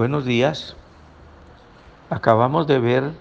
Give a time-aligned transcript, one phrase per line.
[0.00, 0.76] Buenos días.
[2.08, 3.12] Acabamos de ver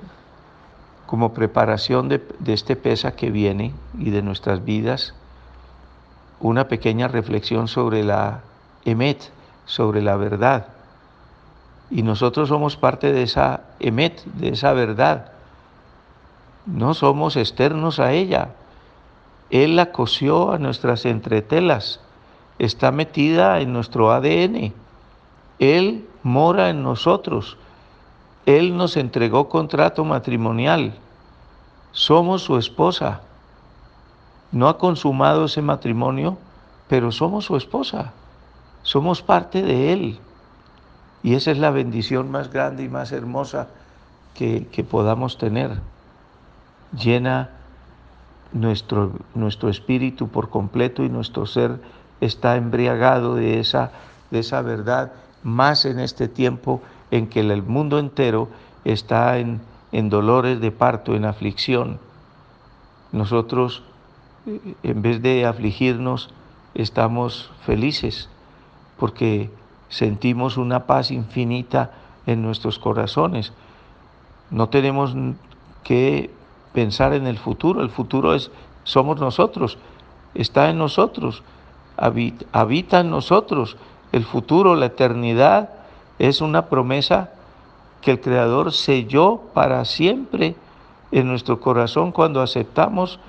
[1.07, 5.13] como preparación de, este pesa que viene y de nuestras vidas
[6.39, 8.43] una pequeña reflexión sobre la
[8.85, 9.29] emet,
[9.65, 10.67] sobre la verdad.
[11.91, 15.33] Y nosotros somos parte de esa emet, de esa verdad.
[16.65, 18.51] No somos externos a ella.
[19.49, 21.99] Él la cosió a nuestras entretelas.
[22.57, 24.73] Está metida en nuestro ADN.
[25.59, 27.57] Él mora en nosotros.
[28.45, 30.93] Él nos entregó contrato matrimonial.
[31.91, 33.21] Somos su esposa.
[34.51, 36.37] No ha consumado ese matrimonio,
[36.87, 38.13] pero somos su esposa.
[38.81, 40.19] Somos parte de Él.
[41.21, 43.67] Y esa es la bendición más grande y más hermosa
[44.33, 45.81] que, podamos tener.
[46.97, 47.49] Llena
[48.53, 51.81] nuestro, nuestro espíritu por completo y nuestro ser
[52.21, 53.91] está embriagado de esa,
[54.31, 55.11] de esa verdad
[55.43, 58.49] más en este tiempo en que el mundo entero
[58.83, 59.61] está en,
[60.09, 61.99] dolores de parto, en aflicción.
[63.11, 63.83] Nosotros,
[64.45, 66.29] eh, en vez de afligirnos,
[66.75, 68.29] estamos felices
[68.97, 69.49] porque
[69.87, 71.91] sentimos una paz infinita
[72.27, 73.53] en nuestros corazones.
[74.51, 75.15] No tenemos
[75.83, 76.29] que
[76.73, 78.51] pensar en el futuro, el futuro es
[78.83, 79.77] somos nosotros,
[80.33, 81.43] está en nosotros,
[81.97, 83.77] habita en nosotros
[84.11, 85.69] el futuro, la eternidad,
[86.17, 87.29] es una promesa
[88.01, 90.55] que el Creador selló para siempre
[91.11, 93.19] en nuestro corazón cuando aceptamos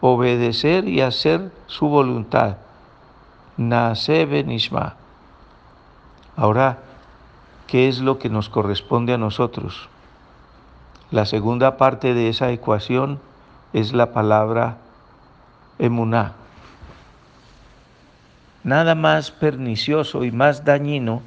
[0.00, 2.56] obedecer y hacer su voluntad.
[3.56, 4.96] Nace Benishma.
[6.36, 6.78] Ahora,
[7.66, 9.88] ¿qué es lo que nos corresponde a nosotros?
[11.10, 13.20] La segunda parte de esa ecuación
[13.72, 14.78] es la palabra
[15.78, 16.34] emuná
[18.64, 21.22] nada más pernicioso y más dañino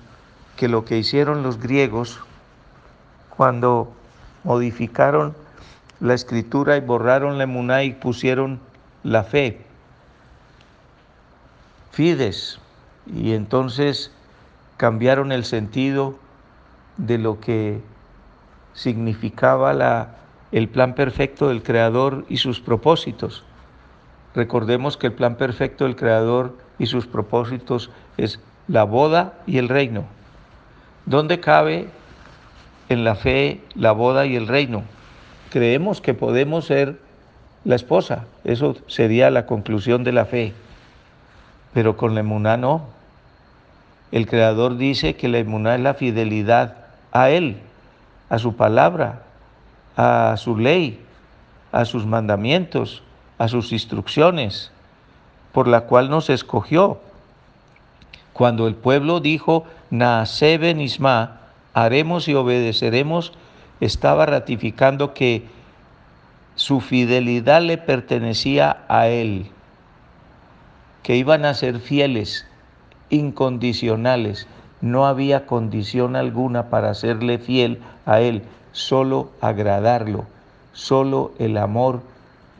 [0.55, 2.19] que lo que hicieron los griegos
[3.29, 3.93] cuando
[4.43, 5.35] modificaron
[5.99, 8.59] la escritura y borraron la emuná y pusieron
[9.03, 9.61] la fe.
[11.91, 12.59] Fides.
[13.05, 14.11] Y entonces
[14.77, 16.15] cambiaron el sentido
[16.97, 17.81] de lo que
[18.73, 20.15] significaba la,
[20.51, 23.43] el plan perfecto del Creador y sus propósitos.
[24.35, 29.69] Recordemos que el plan perfecto del Creador y sus propósitos es la boda y el
[29.69, 30.05] reino.
[31.05, 31.87] ¿Dónde cabe
[32.89, 34.83] en la fe la boda y el reino?
[35.49, 36.99] Creemos que podemos ser
[37.63, 40.53] la esposa, eso sería la conclusión de la fe,
[41.73, 42.85] pero con la emuná no.
[44.11, 46.77] El Creador dice que la emuná es la fidelidad
[47.11, 47.57] a Él,
[48.29, 49.23] a su palabra,
[49.95, 51.01] a su ley,
[51.71, 53.03] a sus mandamientos,
[53.37, 54.71] a sus instrucciones
[55.57, 56.99] por la cual nos escogió.
[58.31, 61.39] Cuando el pueblo dijo, Naaseben Isma,
[61.73, 63.33] haremos y obedeceremos,
[63.79, 65.47] estaba ratificando que
[66.53, 69.49] su fidelidad le pertenecía a él,
[71.01, 72.45] que iban a ser fieles,
[73.09, 74.47] incondicionales.
[74.79, 78.43] No había condición alguna para serle fiel a él,
[78.73, 80.25] solo agradarlo,
[80.73, 82.03] solo el amor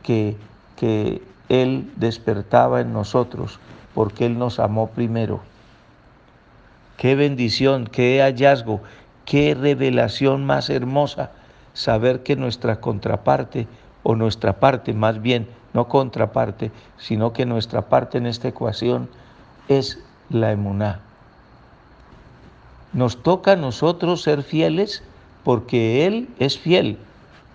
[0.02, 0.36] que,
[0.78, 3.60] que él despertaba en nosotros
[3.94, 5.40] porque Él nos amó primero.
[6.98, 8.82] Qué bendición, qué hallazgo,
[9.26, 11.32] qué revelación más hermosa
[11.74, 13.68] saber que nuestra contraparte,
[14.04, 19.10] o nuestra parte más bien, no contraparte, sino que nuestra parte en esta ecuación
[19.68, 21.02] es la emuná.
[22.94, 25.04] Nos toca a nosotros ser fieles
[25.44, 26.98] porque Él es fiel,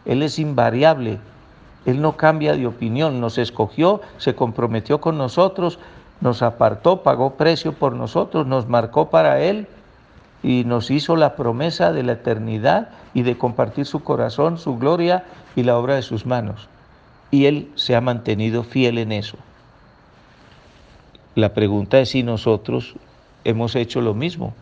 [0.05, 1.19] Él es invariable,
[1.85, 5.79] él no cambia de opinión, nos escogió, se comprometió con nosotros,
[6.21, 9.67] nos apartó, pagó precio por nosotros, nos marcó para Él
[10.45, 15.25] y nos hizo la promesa de la eternidad y de compartir su corazón, su gloria
[15.57, 16.69] y la obra de sus manos.
[17.33, 19.37] Y Él se ha mantenido fiel en eso.
[21.35, 22.95] La pregunta es si nosotros
[23.43, 24.55] hemos hecho lo mismo.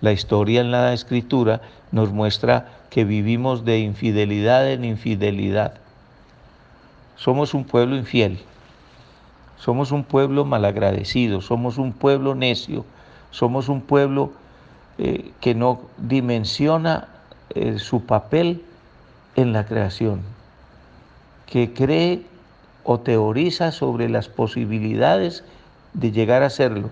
[0.00, 1.60] La historia en la escritura
[1.92, 5.81] nos muestra que vivimos de infidelidad en infidelidad
[7.16, 8.38] somos un pueblo infiel,
[9.56, 12.84] somos un pueblo malagradecido, somos un pueblo necio,
[13.30, 14.32] somos un pueblo
[14.98, 17.08] eh, que no dimensiona
[17.50, 18.62] eh, su papel
[19.36, 20.20] en la creación,
[21.46, 22.22] que cree
[22.84, 25.44] o teoriza sobre las posibilidades
[25.94, 26.90] de llegar a serlo,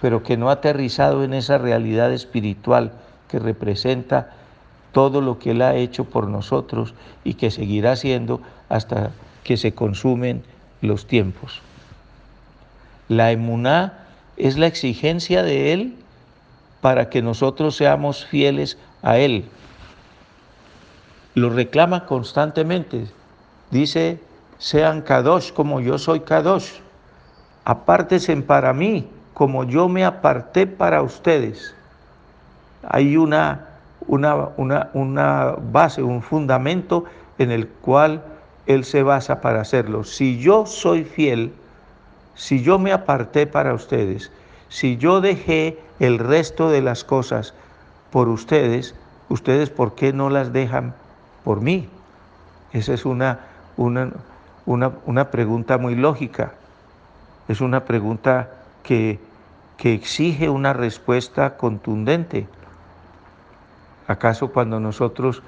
[0.00, 2.92] pero que no ha aterrizado en esa realidad espiritual
[3.28, 4.30] que representa
[4.92, 6.94] todo lo que Él ha hecho por nosotros
[7.24, 9.10] y que seguirá haciendo hasta
[9.44, 10.42] que se consumen
[10.80, 11.60] los tiempos.
[13.08, 14.06] La emuná
[14.36, 15.96] es la exigencia de Él
[16.80, 19.44] para que nosotros seamos fieles a Él.
[21.34, 23.06] Lo reclama constantemente.
[23.70, 24.20] Dice,
[24.58, 26.80] sean Kadosh como yo soy Kadosh.
[27.64, 31.74] Apártense para mí como yo me aparté para ustedes.
[32.82, 33.68] Hay una,
[34.06, 37.04] una, una, una base, un fundamento
[37.38, 38.22] en el cual
[38.66, 40.04] Él se basa para hacerlo.
[40.04, 41.52] Si yo soy fiel,
[42.34, 44.30] si yo me aparté para ustedes,
[44.68, 47.54] si yo dejé el resto de las cosas
[48.10, 48.94] por ustedes,
[49.28, 50.94] ustedes ¿por qué no las dejan
[51.44, 51.88] por mí?
[52.72, 53.40] Esa es una,
[53.76, 54.12] una,
[54.64, 56.54] una, pregunta muy lógica.
[57.48, 58.50] Es una pregunta
[58.82, 59.18] que,
[59.76, 62.46] que exige una respuesta contundente.
[64.06, 65.42] ¿Acaso cuando nosotros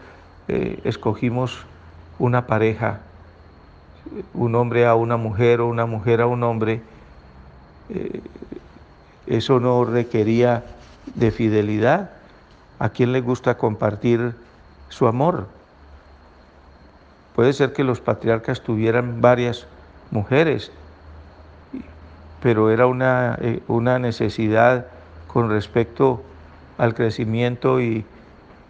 [0.49, 1.65] eh, escogimos
[2.19, 3.01] una pareja,
[4.33, 6.83] un hombre a una mujer o una mujer a un hombre,
[7.89, 8.21] eh,
[9.27, 10.65] eso no requería
[11.15, 12.11] de fidelidad.
[12.79, 14.35] ¿A quién le gusta compartir
[14.89, 15.47] su amor?
[17.35, 19.67] Puede ser que los patriarcas tuvieran varias
[20.11, 20.71] mujeres,
[22.43, 24.87] pero era una, eh, una necesidad
[25.27, 26.23] con respecto
[26.79, 28.05] al crecimiento y,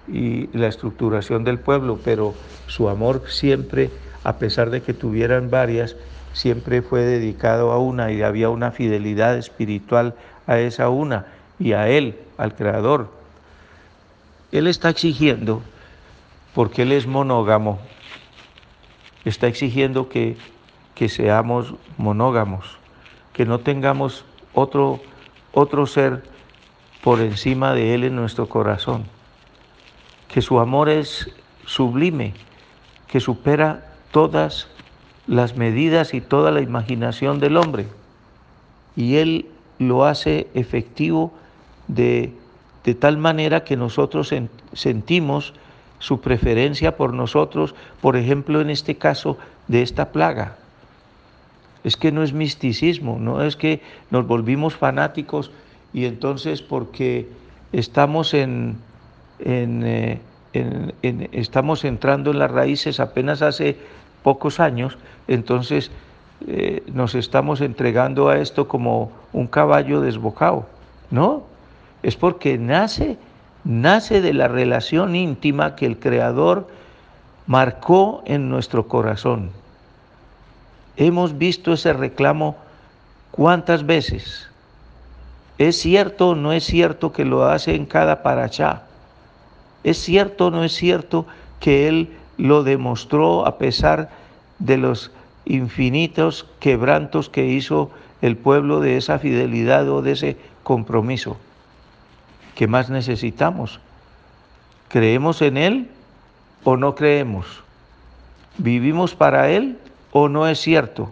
[0.08, 2.34] y la estructuración del pueblo, pero
[2.66, 3.90] su amor siempre,
[4.22, 5.96] a pesar de que tuvieran varias,
[6.32, 10.14] siempre fue dedicado a una y había una fidelidad espiritual
[10.46, 11.26] a esa una
[11.58, 13.10] y a Él, al Creador.
[14.52, 15.62] Él está exigiendo,
[16.54, 17.78] porque Él es monógamo,
[19.24, 20.36] está exigiendo que,
[20.94, 22.78] que seamos monógamos,
[23.32, 25.00] que no tengamos otro,
[25.52, 26.22] otro ser
[27.02, 29.13] por encima de Él en nuestro corazón
[30.34, 31.30] que su amor es
[31.64, 32.34] sublime,
[33.06, 34.66] que supera todas
[35.28, 37.86] las medidas y toda la imaginación del hombre.
[38.96, 39.46] Y Él
[39.78, 41.32] lo hace efectivo
[41.86, 42.32] de,
[42.82, 44.34] de tal manera que nosotros
[44.72, 45.54] sentimos
[46.00, 49.38] su preferencia por nosotros, por ejemplo, en este caso
[49.68, 50.56] de esta plaga.
[51.84, 55.52] Es que no es misticismo, no es que nos volvimos fanáticos
[55.92, 57.28] y entonces porque
[57.70, 58.78] estamos en,
[59.44, 60.20] eh,
[61.32, 63.76] estamos entrando en las raíces apenas hace
[64.22, 64.96] pocos años,
[65.28, 65.90] entonces
[66.46, 70.66] eh, nos estamos entregando a esto como un caballo desbocado.
[71.10, 71.44] No,
[72.02, 73.18] es porque nace,
[73.64, 76.66] nace de la relación íntima que el Creador
[77.46, 79.50] marcó en nuestro corazón.
[80.96, 82.56] Hemos visto ese reclamo
[83.30, 84.48] cuántas veces.
[85.58, 88.82] ¿Es cierto o no es cierto que lo hace en cada parachá?
[89.84, 91.26] ¿Es cierto o no es cierto
[91.60, 92.08] que Él
[92.38, 94.10] lo demostró a pesar
[94.58, 95.12] de los
[95.44, 97.90] infinitos quebrantos que hizo
[98.22, 101.36] el pueblo de esa fidelidad o de ese compromiso?
[102.54, 103.78] ¿Qué más necesitamos?
[104.88, 105.90] ¿Creemos en Él
[106.64, 107.46] o no creemos?
[108.56, 109.78] ¿Vivimos para Él
[110.12, 111.10] o no es cierto?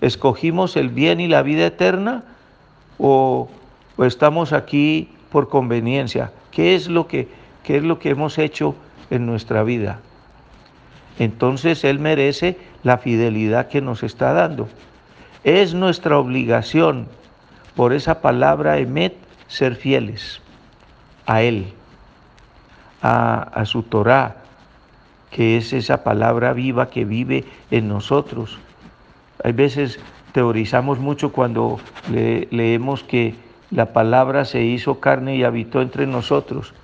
[0.00, 2.22] ¿Escogimos el bien y la vida eterna
[2.98, 3.48] o,
[3.96, 6.30] o estamos aquí por conveniencia?
[6.50, 8.74] ¿Qué es lo que qué es lo que hemos hecho
[9.10, 10.00] en nuestra vida.
[11.18, 14.68] Entonces Él merece la fidelidad que nos está dando.
[15.44, 17.08] Es nuestra obligación,
[17.76, 19.14] por esa palabra emet,
[19.48, 20.40] ser fieles
[21.26, 21.72] a Él,
[23.02, 24.36] a, su Torah,
[25.30, 28.58] que es esa palabra viva que vive en nosotros.
[29.44, 29.98] Hay veces
[30.32, 33.34] teorizamos mucho cuando leemos que
[33.70, 36.74] la palabra se hizo carne y habitó entre nosotros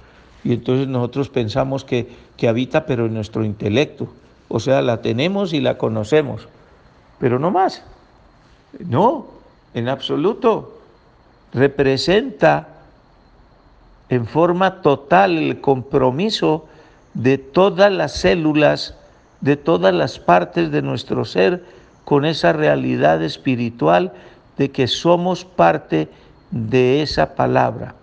[0.45, 2.09] y entonces nosotros pensamos que,
[2.49, 4.09] habita pero en nuestro intelecto.
[4.49, 6.49] O sea, la tenemos y la conocemos,
[7.18, 7.83] pero no más.
[8.78, 9.26] No,
[9.75, 10.78] en absoluto.
[11.52, 12.68] Representa
[14.09, 16.66] en forma total el compromiso
[17.14, 18.97] de todas las células,
[19.40, 21.64] de todas las partes de nuestro ser
[22.04, 24.12] con esa realidad espiritual
[24.57, 26.09] de que somos parte
[26.50, 27.98] de esa palabra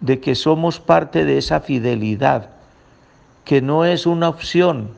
[0.00, 2.50] de que somos parte de esa fidelidad,
[3.44, 4.90] que no es una opción,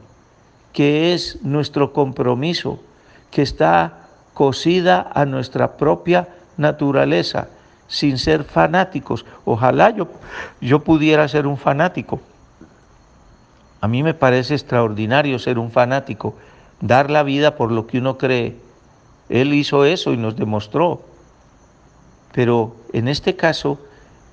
[0.72, 2.80] que es nuestro compromiso,
[3.30, 7.48] que está cosida a nuestra propia naturaleza,
[7.88, 9.26] sin ser fanáticos.
[9.44, 10.08] Ojalá yo,
[10.60, 12.20] yo pudiera ser un fanático.
[13.80, 16.34] A mí me parece extraordinario ser un fanático,
[16.80, 18.56] dar la vida por lo que uno cree.
[19.28, 21.02] Él hizo eso y nos demostró.
[22.32, 23.78] Pero en este caso,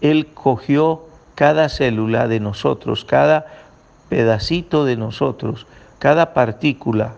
[0.02, 3.46] él cogió cada célula de nosotros, cada
[4.10, 5.68] pedacito de nosotros,
[6.00, 7.14] cada partícula,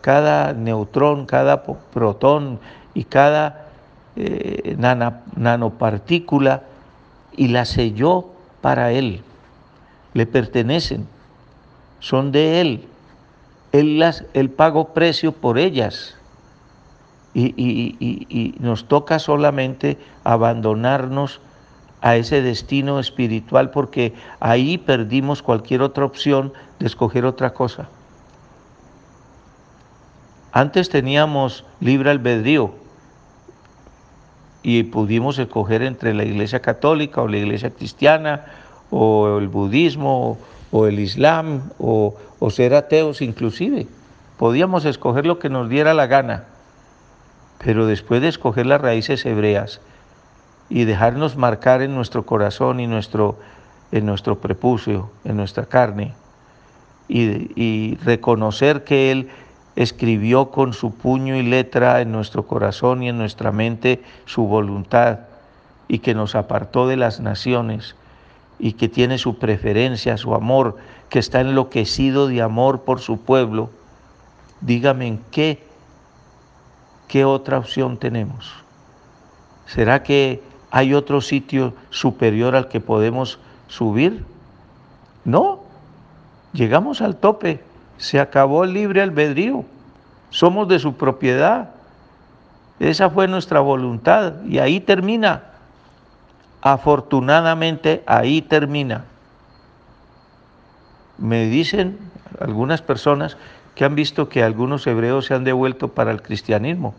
[0.00, 2.60] cada neutrón, cada protón
[2.94, 3.66] y cada
[4.16, 4.76] eh,
[5.36, 6.62] nanopartícula
[7.36, 8.26] y las selló
[8.60, 9.22] para Él.
[10.14, 11.06] Le pertenecen,
[12.00, 12.84] son de Él.
[13.72, 16.14] Él, las, él pagó precio por ellas.
[17.34, 21.40] Y, y, nos toca solamente abandonarnos
[22.00, 27.88] a ese destino espiritual porque ahí perdimos cualquier otra opción de escoger otra cosa.
[30.52, 32.72] Antes teníamos libre albedrío
[34.62, 38.46] y pudimos escoger entre la iglesia católica o la iglesia cristiana
[38.90, 40.38] o el budismo
[40.70, 42.14] o el islam o,
[42.50, 43.86] ser ateos inclusive.
[44.36, 46.44] Podíamos escoger lo que nos diera la gana,
[47.64, 49.80] pero después de escoger las raíces hebreas
[50.70, 53.38] y dejarnos marcar en nuestro corazón y nuestro,
[53.92, 56.14] en nuestro prepucio, en nuestra carne,
[57.08, 59.30] y, reconocer que Él
[59.76, 65.20] escribió con su puño y letra en nuestro corazón y en nuestra mente su voluntad
[65.86, 67.94] y que nos apartó de las naciones
[68.58, 70.76] y que tiene su preferencia, su amor,
[71.08, 73.70] que está enloquecido de amor por su pueblo,
[74.60, 75.62] dígame en qué,
[77.06, 78.52] qué otra opción tenemos.
[79.66, 84.24] ¿Será que hay otro sitio superior al que podemos subir?
[85.24, 85.60] No,
[86.52, 87.62] llegamos al tope,
[87.96, 89.64] se acabó el libre albedrío,
[90.30, 91.70] somos de su propiedad.
[92.78, 95.44] Esa fue nuestra voluntad y ahí termina.
[96.60, 99.04] Afortunadamente ahí termina.
[101.16, 101.98] Me dicen
[102.40, 103.36] algunas personas
[103.74, 106.94] que han visto que algunos hebreos se han devuelto para el cristianismo.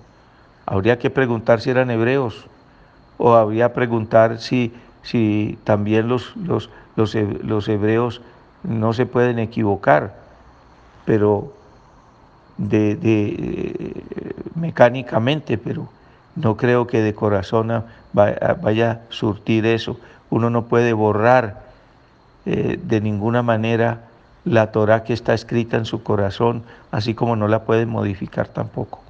[0.65, 2.47] Habría que preguntar si eran hebreos
[3.19, 4.73] o habría preguntar si,
[5.03, 8.21] si también los, los, los, hebreos
[8.63, 10.15] no se pueden equivocar,
[11.05, 11.53] pero
[12.57, 14.03] de, de,
[14.55, 15.89] mecánicamente, pero
[16.35, 17.83] no creo que de corazón
[18.13, 19.99] vaya a surtir eso.
[20.29, 21.63] Uno no puede borrar
[22.45, 24.05] eh, de ninguna manera
[24.45, 29.01] la Torah que está escrita en su corazón, así como no la puede modificar tampoco.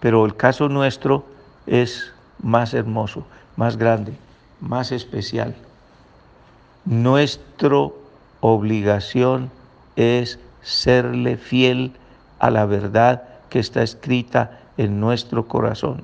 [0.00, 1.26] Pero el caso nuestro
[1.66, 3.24] es más hermoso,
[3.56, 4.12] más grande,
[4.60, 5.54] más especial.
[6.84, 7.88] Nuestra
[8.40, 9.50] obligación
[9.96, 11.92] es serle fiel
[12.38, 16.02] a la verdad que está escrita en nuestro corazón.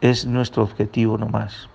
[0.00, 1.68] Es nuestro objetivo nomás.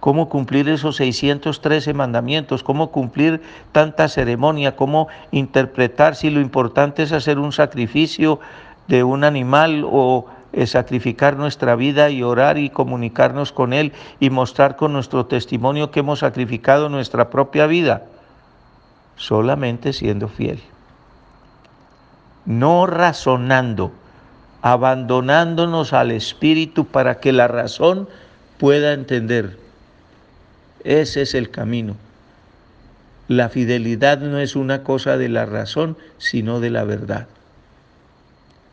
[0.00, 2.62] ¿Cómo cumplir esos 613 mandamientos?
[2.62, 4.76] ¿Cómo cumplir tanta ceremonia?
[4.76, 8.38] ¿Cómo interpretar si lo importante es hacer un sacrificio
[8.86, 10.26] de un animal o
[10.66, 16.00] sacrificar nuestra vida y orar y comunicarnos con Él y mostrar con nuestro testimonio que
[16.00, 18.04] hemos sacrificado nuestra propia vida?
[19.16, 20.60] Solamente siendo fiel
[22.48, 23.92] no razonando,
[24.62, 28.08] abandonándonos al Espíritu para que la razón
[28.56, 29.58] pueda entender.
[30.82, 31.94] Ese es el camino.
[33.28, 37.28] La fidelidad no es una cosa de la razón, sino de la verdad.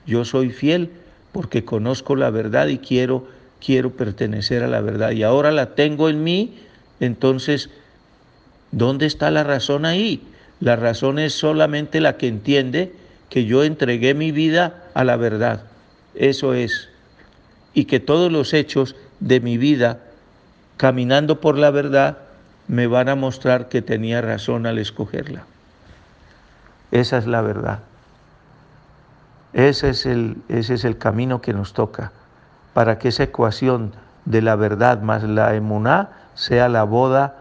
[0.05, 0.93] Yo soy fiel
[1.35, 3.27] porque conozco la verdad y quiero
[3.59, 6.59] quiero pertenecer a la verdad y ahora la tengo en mí,
[7.01, 7.69] entonces
[8.71, 10.25] ¿dónde está la razón ahí?
[10.61, 12.93] La razón es solamente la que entiende
[13.27, 15.65] que yo entregué mi vida a la verdad.
[16.13, 16.87] Eso es.
[17.73, 19.99] Y que todos los hechos de mi vida,
[20.77, 22.17] caminando por la verdad,
[22.69, 25.43] me van a mostrar que tenía razón al escogerla.
[26.91, 27.79] Esa es la verdad.
[29.55, 32.11] Ese es el, ese es el camino que nos toca
[32.73, 33.93] para que esa ecuación
[34.25, 37.37] de la verdad más la emuná sea la boda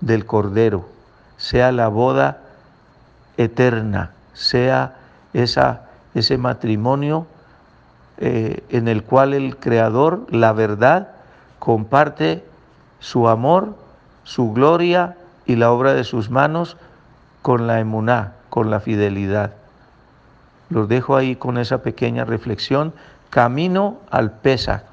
[0.00, 0.88] del Cordero,
[1.36, 2.38] sea la boda
[3.36, 4.96] eterna, sea
[5.34, 5.82] esa,
[6.14, 7.26] ese matrimonio
[8.16, 11.08] eh, en el cual el Creador, la verdad,
[11.58, 12.42] comparte
[13.00, 13.76] su amor,
[14.24, 16.78] su gloria y la obra de sus manos
[17.42, 19.59] con la emuná, con la fidelidad.
[20.70, 22.94] Los dejo ahí con esa pequeña reflexión.
[23.28, 24.84] Camino al Pesach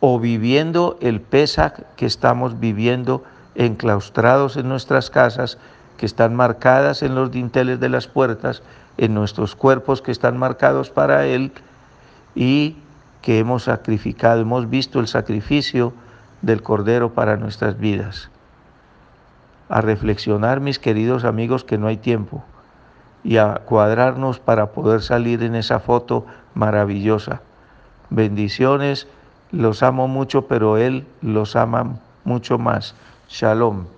[0.00, 5.58] o viviendo el Pesach que estamos viviendo enclaustrados en nuestras casas,
[5.96, 8.62] que están marcadas en los dinteles de las puertas
[8.98, 11.52] en nuestros cuerpos que están marcados para Él
[12.34, 12.76] y
[13.22, 15.94] que hemos sacrificado, hemos visto el sacrificio
[16.42, 18.30] del Cordero para nuestras vidas.
[19.68, 22.44] A reflexionar, mis queridos amigos, que no hay tiempo
[23.24, 27.40] y a cuadrarnos para poder salir en esa foto maravillosa.
[28.10, 29.08] Bendiciones,
[29.50, 32.94] los amo mucho, pero Él los ama mucho más.
[33.28, 33.95] Shalom.